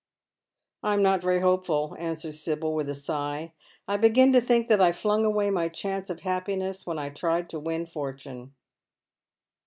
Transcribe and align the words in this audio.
"I 0.81 0.95
am 0.95 1.03
not 1.03 1.21
very 1.21 1.41
hopeful," 1.41 1.95
answers 1.99 2.41
Sibyl, 2.41 2.73
with 2.73 2.89
a 2.89 2.95
sigh." 2.95 3.51
I 3.87 3.97
begin 3.97 4.33
to 4.33 4.41
think 4.41 4.67
that 4.67 4.81
I 4.81 4.91
flung 4.91 5.23
away 5.25 5.51
my 5.51 5.69
chance 5.69 6.09
of 6.09 6.21
happiness 6.21 6.87
when 6.87 6.97
I 6.97 7.09
tried 7.09 7.51
to 7.51 7.59
win 7.59 7.85
fortune." 7.85 8.55